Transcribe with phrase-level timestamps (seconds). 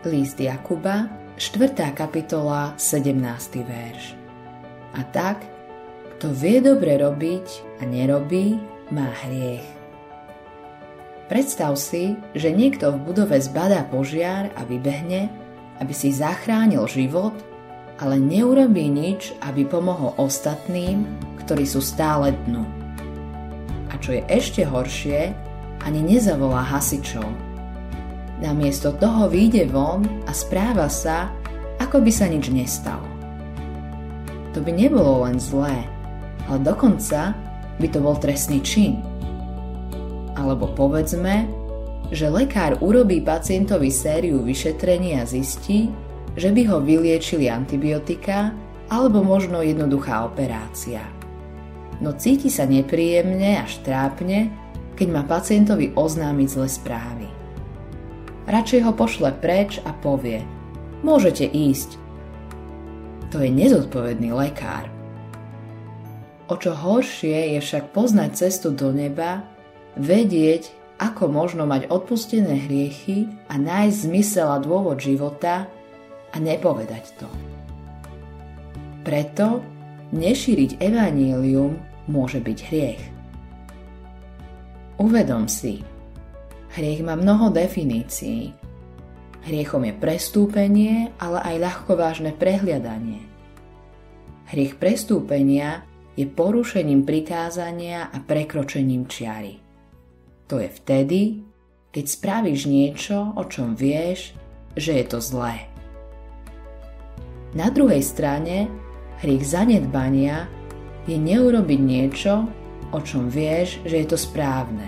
[0.00, 1.92] List Jakuba, 4.
[1.92, 3.20] kapitola, 17.
[3.60, 4.16] verš.
[4.96, 5.44] A tak,
[6.16, 8.56] kto vie dobre robiť a nerobí,
[8.88, 9.68] má hriech.
[11.28, 15.28] Predstav si, že niekto v budove zbadá požiar a vybehne,
[15.84, 17.36] aby si zachránil život,
[18.00, 21.04] ale neurobí nič, aby pomohol ostatným,
[21.44, 22.64] ktorí sú stále dnu.
[23.92, 25.36] A čo je ešte horšie,
[25.84, 27.49] ani nezavolá hasičov.
[28.40, 31.28] Namiesto toho vyjde von a správa sa,
[31.76, 33.04] ako by sa nič nestalo.
[34.56, 35.84] To by nebolo len zlé,
[36.48, 37.36] ale dokonca
[37.76, 38.96] by to bol trestný čin.
[40.40, 41.44] Alebo povedzme,
[42.10, 45.92] že lekár urobí pacientovi sériu vyšetrení a zistí,
[46.34, 48.56] že by ho vyliečili antibiotika
[48.90, 51.04] alebo možno jednoduchá operácia.
[52.00, 54.48] No cíti sa nepríjemne až trápne,
[54.96, 57.39] keď má pacientovi oznámiť zlé správy.
[58.50, 60.42] Radšej ho pošle preč a povie
[61.00, 61.96] Môžete ísť.
[63.32, 64.90] To je nezodpovedný lekár.
[66.50, 69.46] O čo horšie je však poznať cestu do neba,
[69.96, 70.68] vedieť,
[71.00, 75.70] ako možno mať odpustené hriechy a nájsť zmysel a dôvod života
[76.34, 77.28] a nepovedať to.
[79.06, 79.64] Preto
[80.12, 83.02] nešíriť evanílium môže byť hriech.
[85.00, 85.80] Uvedom si,
[86.74, 88.54] hriech má mnoho definícií.
[89.40, 93.24] Hriechom je prestúpenie, ale aj ľahkovážne prehliadanie.
[94.52, 95.86] Hriech prestúpenia
[96.18, 99.56] je porušením prikázania a prekročením čiary.
[100.50, 101.20] To je vtedy,
[101.94, 104.34] keď spravíš niečo, o čom vieš,
[104.74, 105.70] že je to zlé.
[107.56, 108.70] Na druhej strane,
[109.22, 110.46] hriech zanedbania
[111.08, 112.46] je neurobiť niečo,
[112.90, 114.86] o čom vieš, že je to správne.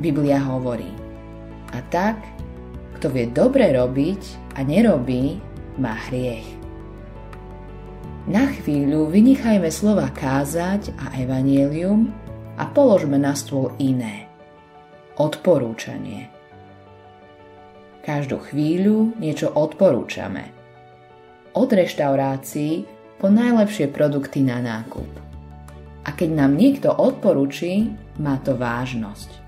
[0.00, 0.88] Biblia hovorí,
[1.72, 2.20] a tak,
[3.00, 5.40] kto vie dobre robiť a nerobí,
[5.80, 6.46] má hriech.
[8.30, 12.14] Na chvíľu vynichajme slova kázať a evanielium
[12.54, 14.30] a položme na stôl iné.
[15.18, 16.30] Odporúčanie.
[18.06, 20.54] Každú chvíľu niečo odporúčame.
[21.58, 22.86] Od reštaurácií
[23.18, 25.10] po najlepšie produkty na nákup.
[26.06, 27.90] A keď nám niekto odporúči,
[28.22, 29.41] má to vážnosť.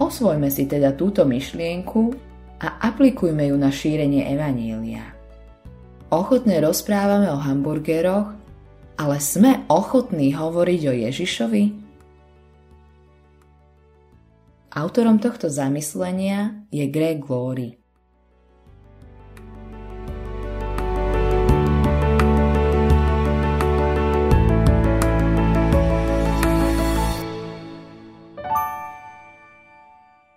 [0.00, 2.16] Osvojme si teda túto myšlienku
[2.60, 5.12] a aplikujme ju na šírenie evanília.
[6.08, 8.32] Ochotne rozprávame o hamburgeroch,
[8.96, 11.64] ale sme ochotní hovoriť o Ježišovi?
[14.70, 17.79] Autorom tohto zamyslenia je Greg Glory.